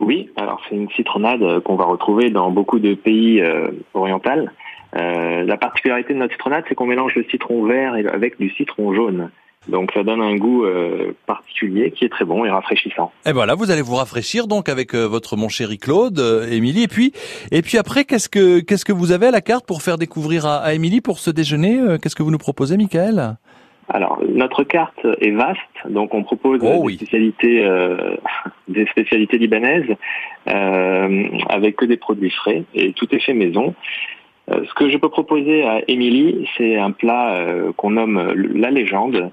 Oui, 0.03 0.29
alors 0.35 0.61
c'est 0.67 0.75
une 0.75 0.89
citronnade 0.91 1.41
euh, 1.41 1.61
qu'on 1.61 1.75
va 1.75 1.85
retrouver 1.85 2.29
dans 2.29 2.51
beaucoup 2.51 2.79
de 2.79 2.93
pays 2.93 3.41
euh, 3.41 3.69
orientaux. 3.93 4.29
Euh, 4.95 5.43
la 5.43 5.57
particularité 5.57 6.13
de 6.13 6.19
notre 6.19 6.33
citronnade, 6.33 6.65
c'est 6.67 6.75
qu'on 6.75 6.85
mélange 6.85 7.15
le 7.15 7.23
citron 7.31 7.63
vert 7.63 7.93
avec 8.13 8.37
du 8.37 8.49
citron 8.51 8.93
jaune. 8.93 9.31
Donc 9.69 9.91
ça 9.93 10.03
donne 10.03 10.21
un 10.21 10.35
goût 10.35 10.65
euh, 10.65 11.15
particulier 11.25 11.91
qui 11.91 12.03
est 12.03 12.09
très 12.09 12.25
bon 12.25 12.43
et 12.43 12.49
rafraîchissant. 12.49 13.13
Et 13.25 13.31
voilà, 13.31 13.55
vous 13.55 13.71
allez 13.71 13.81
vous 13.81 13.95
rafraîchir 13.95 14.47
donc 14.47 14.67
avec 14.67 14.93
votre 14.93 15.37
mon 15.37 15.47
chéri 15.47 15.77
Claude, 15.77 16.19
Émilie. 16.51 16.83
Et 16.83 16.87
puis, 16.89 17.13
et 17.51 17.61
puis 17.61 17.77
après, 17.77 18.03
qu'est-ce 18.03 18.27
que 18.27 18.59
qu'est-ce 18.59 18.83
que 18.83 18.91
vous 18.91 19.13
avez 19.13 19.27
à 19.27 19.31
la 19.31 19.39
carte 19.39 19.65
pour 19.65 19.81
faire 19.81 19.97
découvrir 19.97 20.45
à, 20.45 20.73
Émilie 20.73 20.99
pour 20.99 21.17
ce 21.17 21.31
déjeuner 21.31 21.79
Qu'est-ce 22.01 22.15
que 22.15 22.23
vous 22.23 22.31
nous 22.31 22.37
proposez, 22.37 22.75
Michael? 22.75 23.37
Alors 23.89 24.21
notre 24.27 24.63
carte 24.63 25.05
est 25.21 25.31
vaste, 25.31 25.59
donc 25.89 26.13
on 26.13 26.23
propose 26.23 26.61
Oh 26.63 26.79
oui. 26.83 26.93
des 26.93 27.05
spécialités 27.05 27.65
euh, 27.65 28.15
des 28.67 28.85
spécialités 28.87 29.37
libanaises 29.37 29.95
euh, 30.47 31.23
avec 31.49 31.75
que 31.75 31.85
des 31.85 31.97
produits 31.97 32.29
frais 32.31 32.63
et 32.73 32.93
tout 32.93 33.13
est 33.13 33.19
fait 33.19 33.33
maison. 33.33 33.75
Euh, 34.51 34.63
ce 34.67 34.73
que 34.73 34.89
je 34.89 34.97
peux 34.97 35.09
proposer 35.09 35.63
à 35.63 35.81
Émilie, 35.87 36.47
c'est 36.57 36.77
un 36.77 36.91
plat 36.91 37.35
euh, 37.35 37.71
qu'on 37.77 37.91
nomme 37.91 38.33
la 38.55 38.71
légende. 38.71 39.31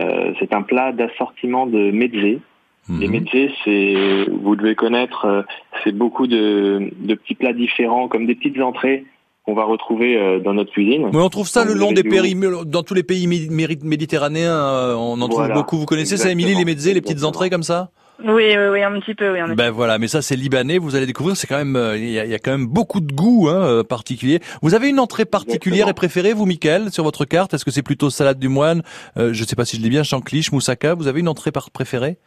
Euh, 0.00 0.32
c'est 0.38 0.54
un 0.54 0.62
plat 0.62 0.92
d'assortiment 0.92 1.66
de 1.66 1.90
mezzés. 1.90 2.40
Les 2.88 3.06
Mhm. 3.08 3.12
mezzés, 3.12 3.50
c'est, 3.64 4.26
vous 4.30 4.56
devez 4.56 4.74
connaître, 4.74 5.24
euh, 5.26 5.42
c'est 5.84 5.94
beaucoup 5.94 6.26
de, 6.26 6.90
de 6.96 7.14
petits 7.14 7.34
plats 7.34 7.52
différents, 7.52 8.08
comme 8.08 8.26
des 8.26 8.34
petites 8.34 8.60
entrées 8.60 9.04
qu'on 9.50 9.56
va 9.56 9.64
retrouver 9.64 10.16
euh, 10.16 10.38
dans 10.38 10.54
notre 10.54 10.70
cuisine. 10.70 11.10
Mais 11.12 11.18
on 11.20 11.28
trouve 11.28 11.48
ça 11.48 11.64
le 11.64 11.74
long 11.74 11.90
des 11.92 12.02
du- 12.04 12.08
péri, 12.08 12.36
dans 12.66 12.82
tous 12.82 12.94
les 12.94 13.02
pays 13.02 13.26
méditerranéens. 13.26 14.52
euh, 14.56 14.94
on 14.94 15.20
en 15.20 15.26
trouve 15.28 15.40
Voilà. 15.40 15.54
beaucoup. 15.54 15.76
Vous 15.76 15.86
connaissez 15.86 16.16
ça, 16.16 16.30
Émilie, 16.30 16.54
les 16.54 16.64
mezzés, 16.64 16.94
les 16.94 17.00
petites 17.00 17.24
entrées 17.24 17.50
comme 17.50 17.62
ça? 17.64 17.90
Oui, 18.22 18.44
oui, 18.50 18.66
oui, 18.72 18.82
un 18.82 19.00
petit 19.00 19.14
peu, 19.14 19.32
oui. 19.32 19.40
en 19.40 19.46
effet. 19.46 19.54
Ben 19.54 19.70
voilà, 19.70 19.98
mais 19.98 20.06
ça 20.06 20.20
c'est 20.20 20.36
libanais. 20.36 20.76
Vous 20.78 20.94
allez 20.94 21.06
découvrir, 21.06 21.36
c'est 21.38 21.46
quand 21.46 21.56
même, 21.56 21.74
euh, 21.74 21.96
il 21.96 22.10
y, 22.10 22.18
a, 22.18 22.26
il 22.26 22.30
y 22.30 22.34
a 22.34 22.38
quand 22.38 22.50
même 22.50 22.66
beaucoup 22.66 23.00
de 23.00 23.10
goût 23.12 23.48
hein, 23.48 23.62
euh, 23.62 23.82
particulier. 23.82 24.40
Vous 24.60 24.74
avez 24.74 24.90
une 24.90 25.00
entrée 25.00 25.24
particulière 25.24 25.88
Exactement. 25.88 25.90
et 25.90 25.94
préférée, 25.94 26.32
vous, 26.34 26.44
Michael, 26.44 26.90
sur 26.90 27.02
votre 27.02 27.24
carte? 27.24 27.54
Est-ce 27.54 27.64
que 27.64 27.70
c'est 27.70 27.82
plutôt 27.82 28.10
salade 28.10 28.38
du 28.38 28.48
moine 28.48 28.82
euh, 29.16 29.32
Je 29.32 29.42
sais 29.44 29.56
pas 29.56 29.64
si 29.64 29.78
je 29.78 29.82
dis 29.82 29.88
bien, 29.88 30.02
chancliche, 30.02 30.52
moussaka. 30.52 30.94
Vous 30.94 31.08
avez 31.08 31.20
une 31.20 31.28
entrée 31.28 31.50
par 31.50 31.70
préférée? 31.70 32.18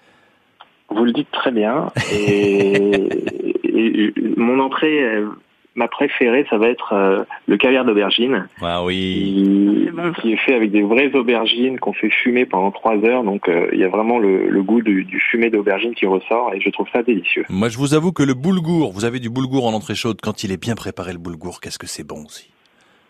Vous 0.89 1.06
le 1.06 1.12
dites 1.13 1.30
très 1.32 1.51
bien. 1.51 1.88
Et, 2.12 2.74
et 3.63 4.13
mon 4.36 4.60
entrée, 4.60 5.00
euh, 5.03 5.27
ma 5.75 5.88
préférée, 5.88 6.46
ça 6.50 6.58
va 6.58 6.68
être 6.68 6.94
euh, 6.94 7.24
le 7.48 7.58
caviar 7.58 7.84
d'aubergine, 7.86 8.48
Ah 8.62 8.84
oui. 8.84 8.94
qui, 9.86 9.92
bon. 9.92 10.12
qui 10.13 10.34
est 10.34 10.38
fait 10.38 10.53
avec 10.53 10.72
des 10.72 10.82
vraies 10.84 11.13
aubergines 11.15 11.80
qu'on 11.80 11.94
fait 11.94 12.10
fumer 12.10 12.46
pendant 12.46 12.72
trois 12.72 12.96
heures. 13.06 13.24
Donc 13.24 13.50
euh, 13.50 13.68
il 13.74 13.80
y 13.80 13.84
a 13.84 13.89
vraiment 13.89 14.20
le, 14.20 14.50
le 14.50 14.63
goût 14.63 14.82
du, 14.82 15.03
du 15.03 15.20
fumé 15.20 15.50
d'aubergine 15.50 15.96
qui 15.96 16.06
ressort 16.06 16.53
et 16.53 16.62
je 16.62 16.70
trouve 16.70 16.88
ça 16.94 17.01
délicieux. 17.03 17.46
Moi, 17.50 17.70
je 17.70 17.77
vous 17.77 17.94
avoue 17.94 18.12
que 18.12 18.24
le 18.24 18.34
boulgour, 18.34 18.92
vous 18.92 19.06
avez 19.06 19.20
du 19.20 19.30
boulgour 19.30 19.65
en 19.65 19.74
entrée 19.74 19.96
chaude 19.96 20.20
quand 20.22 20.44
il 20.44 20.51
est 20.51 20.62
bien 20.62 20.75
préparé. 20.75 21.12
Le 21.13 21.20
boulgour, 21.20 21.60
qu'est-ce 21.62 21.80
que 21.80 21.88
c'est 21.88 22.03
bon 22.08 22.25
aussi. 22.25 22.50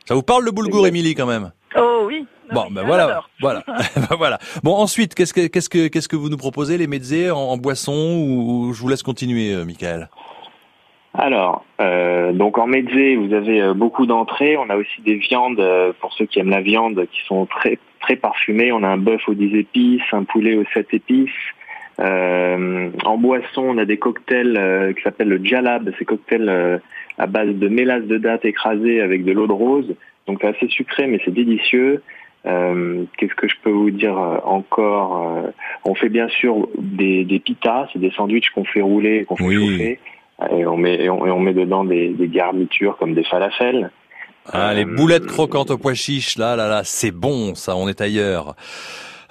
Ça 0.05 0.15
vous 0.15 0.24
parle 0.24 0.43
le 0.43 0.51
boulgour. 0.51 0.86
Émilie, 0.88 1.15
quand 1.15 1.27
même? 1.27 1.51
Oh 1.77 2.03
oui. 2.08 2.25
Ah 2.50 2.55
Bon, 2.55 2.65
ben 2.70 2.84
voilà, 2.86 3.22
voilà, 3.39 3.63
Ben 3.96 4.15
voilà. 4.17 4.38
Bon, 4.63 4.74
ensuite, 4.75 5.15
qu'est-ce 5.15 5.34
que 5.34 5.48
qu'est-ce 5.48 5.70
que 5.70 5.88
qu'est-ce 5.88 6.10
que 6.10 6.17
vous 6.17 6.27
nous 6.29 6.38
proposez, 6.38 6.77
les 6.77 6.88
mezzés 6.88 7.32
en, 7.32 7.38
en 7.39 7.58
boisson 7.58 7.93
ou 8.17 8.67
ou 8.67 8.74
je 8.74 8.82
vous 8.82 8.89
laisse 8.89 9.01
continuer, 9.01 9.53
euh, 9.53 9.63
Michael? 9.65 10.10
Alors, 11.15 11.63
euh, 11.79 12.32
donc 12.34 12.58
en 12.58 12.65
mezzé, 12.65 13.15
vous 13.15 13.34
avez 13.34 13.62
euh, 13.62 13.74
beaucoup 13.74 14.05
d'entrées. 14.08 14.58
On 14.58 14.70
a 14.70 14.75
aussi 14.75 15.01
des 15.01 15.15
viandes 15.15 15.60
euh, 15.60 15.93
pour 16.01 16.12
ceux 16.13 16.25
qui 16.25 16.39
aiment 16.39 16.50
la 16.50 16.62
viande, 16.62 17.05
qui 17.12 17.22
sont 17.27 17.46
très 17.46 17.77
très 18.00 18.15
parfumées. 18.15 18.72
On 18.72 18.84
a 18.84 18.88
un 18.88 18.98
bœuf 18.98 19.22
aux 19.27 19.36
10 19.36 19.55
épices, 19.55 20.01
un 20.12 20.24
poulet 20.24 20.55
aux 20.55 20.65
7 20.74 20.88
épices. 20.93 21.29
Euh, 22.00 22.89
en 23.05 23.17
boisson, 23.17 23.62
on 23.62 23.77
a 23.77 23.86
des 23.86 23.98
cocktails 23.98 24.58
euh, 24.58 24.93
qui 24.93 25.03
s'appellent 25.03 25.29
le 25.29 25.43
jalab. 25.43 25.91
C'est 26.00 26.05
cocktails 26.05 26.50
euh, 26.50 26.77
à 27.20 27.27
base 27.27 27.50
de 27.50 27.67
mélasse 27.67 28.05
de 28.05 28.17
date 28.17 28.43
écrasée 28.46 29.00
avec 29.00 29.24
de 29.24 29.32
l'eau 29.32 29.46
de 29.46 29.53
rose. 29.53 29.96
Donc 30.27 30.39
c'est 30.41 30.48
assez 30.48 30.67
sucré, 30.67 31.05
mais 31.05 31.20
c'est 31.24 31.34
délicieux. 31.34 32.01
Euh, 32.48 33.03
Qu'est-ce 33.17 33.36
que 33.36 33.48
je 33.48 33.55
peux 33.63 33.70
vous 33.70 33.91
dire 33.91 34.17
encore 34.43 35.51
On 35.86 35.93
fait 35.96 36.10
bien 36.10 36.27
sûr 36.27 36.67
des, 36.79 37.24
des 37.24 37.39
pitas, 37.39 37.88
c'est 37.93 38.00
des 38.00 38.12
sandwichs 38.12 38.50
qu'on 38.50 38.65
fait 38.65 38.82
rouler, 38.82 39.25
qu'on 39.25 39.36
fait 39.38 39.46
Oui. 39.46 39.55
chauffer. 39.77 40.00
Et 40.51 40.65
on 40.65 40.77
met, 40.77 40.95
et 41.03 41.09
on, 41.09 41.25
et 41.25 41.31
on 41.31 41.39
met 41.39 41.53
dedans 41.53 41.83
des, 41.83 42.09
des 42.09 42.27
garnitures 42.27 42.97
comme 42.97 43.13
des 43.13 43.23
falafels. 43.23 43.91
Ah, 44.51 44.73
les 44.73 44.83
Euh, 44.85 44.95
boulettes 44.95 45.25
croquantes 45.25 45.71
au 45.71 45.77
pois 45.77 45.93
chiche, 45.93 46.38
là, 46.38 46.55
là, 46.55 46.67
là, 46.67 46.81
c'est 46.83 47.12
bon, 47.12 47.55
ça, 47.55 47.75
on 47.77 47.88
est 47.88 48.01
ailleurs. 48.01 48.55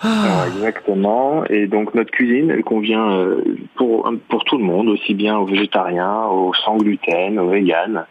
Ah, 0.04 0.46
exactement. 0.48 1.44
Et 1.46 1.66
donc 1.68 1.94
notre 1.94 2.10
cuisine, 2.10 2.50
elle 2.50 2.64
convient 2.64 3.12
euh, 3.12 3.42
pour 3.76 4.10
pour 4.28 4.42
tout 4.44 4.58
le 4.58 4.64
monde, 4.64 4.88
aussi 4.88 5.14
bien 5.14 5.38
aux 5.38 5.46
végétariens, 5.46 6.24
aux 6.24 6.52
sans 6.64 6.76
gluten, 6.78 7.38
aux 7.38 7.48
véganes, 7.50 8.04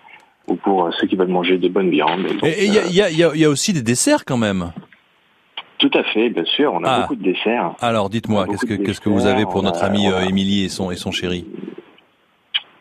ou 0.47 0.55
pour 0.55 0.85
euh, 0.85 0.91
ceux 0.97 1.07
qui 1.07 1.15
veulent 1.17 1.27
manger 1.27 1.57
de 1.57 1.67
bonnes 1.67 1.89
viandes. 1.89 2.27
Et 2.43 2.65
il 2.65 2.73
y 2.73 2.79
a, 2.79 2.83
euh, 2.83 2.87
y, 2.89 3.01
a, 3.01 3.09
y, 3.09 3.23
a, 3.23 3.35
y 3.35 3.43
a 3.45 3.49
aussi 3.49 3.73
des 3.73 3.81
desserts 3.81 4.23
quand 4.25 4.37
même. 4.37 4.71
tout 5.79 5.91
à 5.95 6.03
fait, 6.03 6.29
bien 6.29 6.45
sûr. 6.45 6.71
On 6.73 6.83
a 6.83 6.89
Ah. 6.89 6.99
beaucoup 7.01 7.15
de 7.15 7.23
desserts. 7.23 7.71
Alors, 7.81 8.09
dites-moi, 8.09 8.45
qu'est-ce 8.47 8.65
que 8.67 8.75
qu'est-ce 8.75 9.01
que 9.01 9.09
vous 9.09 9.25
avez 9.25 9.43
pour 9.45 9.63
notre 9.63 9.79
on 9.81 9.83
a- 9.83 9.87
amie 9.87 10.07
on 10.07 10.13
a- 10.13 10.21
euh, 10.21 10.29
Émilie 10.29 10.63
et 10.63 10.69
son 10.69 10.91
et 10.91 10.95
son 10.95 11.11
chéri? 11.11 11.45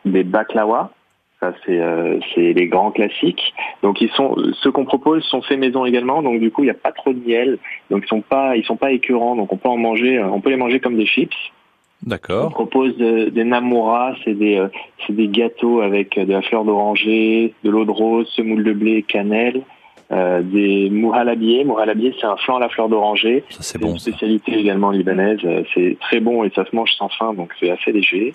Des 0.05 0.23
baklawa. 0.25 0.91
Ça 1.41 1.55
c'est 1.65 1.79
euh, 1.81 2.19
les 2.37 2.67
grands 2.67 2.91
classiques. 2.91 3.55
Donc 3.83 4.01
ils 4.03 4.11
sont 4.11 4.37
ceux 4.63 4.71
qu'on 4.71 4.85
propose 4.85 5.23
sont 5.25 5.41
faits 5.43 5.59
maison 5.59 5.87
également. 5.87 6.23
Donc 6.23 6.39
du 6.39 6.51
coup 6.51 6.63
il 6.63 6.67
n'y 6.67 6.71
a 6.71 6.75
pas 6.75 6.93
trop 6.93 7.13
de 7.13 7.19
miel. 7.27 7.59
Donc 7.91 8.03
ils 8.05 8.09
sont 8.09 8.21
pas 8.21 8.57
ils 8.57 8.65
sont 8.65 8.77
pas 8.77 8.93
écœurants. 8.93 9.37
Donc 9.37 9.53
on 9.53 9.57
peut 9.57 9.69
en 9.71 9.79
manger. 9.79 10.19
euh, 10.19 10.29
On 10.29 10.41
peut 10.41 10.51
les 10.51 10.57
manger 10.57 10.81
comme 10.81 10.97
des 10.97 11.07
chips. 11.07 11.33
On 12.07 12.11
D'accord. 12.11 12.51
propose 12.51 12.97
de- 12.97 13.29
des 13.29 13.45
namoura, 13.45 14.15
c'est 14.25 14.33
des, 14.33 14.57
euh, 14.57 14.69
c'est 15.07 15.15
des 15.15 15.29
gâteaux 15.29 15.81
avec 15.83 16.17
euh, 16.17 16.25
de 16.25 16.33
la 16.33 16.41
fleur 16.41 16.65
d'oranger, 16.65 17.53
de 17.63 17.71
l'eau 17.71 17.85
de 17.85 17.91
rose, 17.91 18.27
semoule 18.37 18.65
de 18.65 18.73
blé, 18.73 19.03
cannelle, 19.03 19.61
euh, 20.11 20.41
des 20.43 20.89
mouralabiés. 20.89 21.63
Mouralabiés, 21.65 22.15
c'est 22.19 22.27
un 22.27 22.37
flan 22.39 22.57
à 22.57 22.61
la 22.61 22.69
fleur 22.71 22.89
d'oranger. 22.89 23.45
C'est 23.51 23.79
bon. 23.79 23.91
une 23.93 23.99
ça. 23.99 24.11
spécialité 24.11 24.59
également 24.59 24.91
libanaise. 24.91 25.41
Euh, 25.45 25.63
C'est 25.75 25.99
très 26.01 26.21
bon 26.21 26.43
et 26.45 26.51
ça 26.55 26.65
se 26.65 26.75
mange 26.75 26.91
sans 26.93 27.11
faim, 27.11 27.35
donc 27.35 27.53
c'est 27.61 27.71
assez 27.71 27.93
léger. 27.93 28.35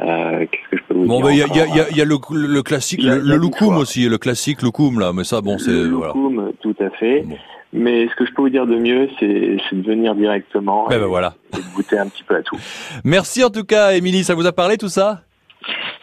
Euh, 0.00 0.46
Qu'est-ce 0.50 0.70
que 0.70 0.76
je 0.78 0.82
peux 0.88 0.94
vous 0.94 1.06
Bon, 1.06 1.16
dire 1.18 1.24
ben, 1.26 1.30
il 1.32 1.38
y 1.38 1.42
a, 1.42 1.66
y, 1.66 1.70
a, 1.70 1.76
y, 1.76 1.80
a, 1.80 1.90
y 1.90 2.00
a 2.00 2.04
le, 2.04 2.16
le 2.46 2.62
classique, 2.62 3.02
le, 3.02 3.18
le 3.18 3.36
loukoum 3.36 3.76
aussi, 3.78 4.08
le 4.08 4.18
classique 4.18 4.62
loukoum, 4.62 5.00
là, 5.00 5.12
mais 5.12 5.24
ça, 5.24 5.40
bon, 5.40 5.58
c'est, 5.58 5.70
Le 5.70 5.84
loukoum, 5.88 6.52
tout 6.60 6.72
tout 6.72 6.84
à 6.84 6.90
fait. 6.90 7.22
Bon. 7.22 7.36
Mais 7.72 8.08
ce 8.08 8.14
que 8.14 8.24
je 8.24 8.32
peux 8.32 8.42
vous 8.42 8.48
dire 8.48 8.66
de 8.66 8.76
mieux, 8.76 9.08
c'est 9.20 9.58
c'est 9.68 9.76
de 9.76 9.86
venir 9.86 10.14
directement 10.14 10.86
Ben 10.88 10.96
et, 10.96 11.00
ben 11.00 11.06
voilà. 11.06 11.34
et 11.52 11.56
de 11.60 11.74
goûter 11.74 11.98
un 11.98 12.06
petit 12.06 12.22
peu 12.22 12.36
à 12.36 12.42
tout. 12.42 12.56
Merci 13.04 13.44
en 13.44 13.50
tout 13.50 13.64
cas, 13.64 13.92
Émilie. 13.92 14.24
Ça 14.24 14.34
vous 14.34 14.46
a 14.46 14.52
parlé 14.52 14.78
tout 14.78 14.88
ça? 14.88 15.20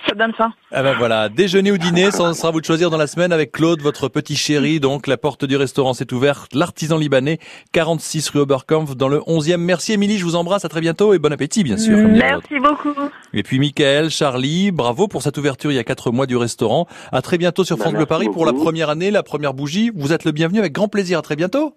Ça 0.07 0.13
donne 0.13 0.33
faim. 0.33 0.53
Ah 0.71 0.83
ben 0.83 0.95
voilà, 0.97 1.29
déjeuner 1.29 1.71
ou 1.71 1.77
dîner, 1.77 2.11
ça 2.11 2.33
sera 2.33 2.49
à 2.49 2.51
vous 2.51 2.61
de 2.61 2.65
choisir 2.65 2.89
dans 2.89 2.97
la 2.97 3.07
semaine 3.07 3.31
avec 3.31 3.51
Claude, 3.51 3.81
votre 3.81 4.07
petit 4.07 4.35
chéri. 4.35 4.79
Donc 4.79 5.07
la 5.07 5.17
porte 5.17 5.45
du 5.45 5.55
restaurant 5.55 5.93
s'est 5.93 6.13
ouverte, 6.13 6.53
l'artisan 6.53 6.97
libanais, 6.97 7.39
46 7.71 8.29
rue 8.29 8.39
Oberkampf 8.41 8.95
dans 8.95 9.07
le 9.07 9.19
11e. 9.19 9.57
Merci 9.57 9.93
Émilie, 9.93 10.17
je 10.17 10.25
vous 10.25 10.35
embrasse, 10.35 10.63
à 10.65 10.69
très 10.69 10.81
bientôt 10.81 11.13
et 11.13 11.19
bon 11.19 11.33
appétit 11.33 11.63
bien 11.63 11.77
sûr. 11.77 11.97
Merci 11.97 12.59
beaucoup. 12.59 12.93
Et 13.33 13.41
puis 13.43 13.57
Michael, 13.57 14.09
Charlie, 14.09 14.71
bravo 14.71 15.07
pour 15.07 15.23
cette 15.23 15.37
ouverture 15.37 15.71
il 15.71 15.75
y 15.75 15.79
a 15.79 15.83
quatre 15.83 16.11
mois 16.11 16.27
du 16.27 16.37
restaurant. 16.37 16.87
À 17.11 17.21
très 17.21 17.37
bientôt 17.37 17.63
sur 17.63 17.77
Ben, 17.77 17.81
France 17.83 17.93
Bleu 17.93 17.99
merci 18.01 18.09
Paris 18.09 18.29
pour 18.31 18.45
la 18.45 18.51
beaucoup. 18.51 18.65
première 18.65 18.89
année, 18.89 19.09
la 19.11 19.23
première 19.23 19.53
bougie. 19.53 19.91
Vous 19.95 20.13
êtes 20.13 20.25
le 20.25 20.31
bienvenu 20.31 20.59
avec 20.59 20.73
grand 20.73 20.87
plaisir. 20.87 21.19
À 21.19 21.21
très 21.21 21.35
bientôt. 21.35 21.75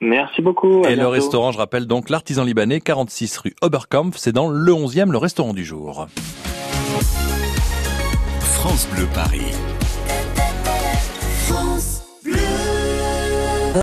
Merci 0.00 0.42
beaucoup. 0.42 0.84
à 0.84 0.90
Et 0.90 0.96
le 0.96 1.06
restaurant, 1.06 1.52
je 1.52 1.58
rappelle 1.58 1.86
donc 1.86 2.10
l'artisan 2.10 2.44
libanais, 2.44 2.80
46 2.80 3.38
rue 3.38 3.54
Oberkampf, 3.62 4.16
c'est 4.18 4.32
dans 4.32 4.48
le 4.48 4.72
11e, 4.72 5.10
le 5.10 5.18
restaurant 5.18 5.54
du 5.54 5.64
jour. 5.64 6.06
France 8.56 8.86
Bleu 8.88 9.06
Paris. 9.12 9.65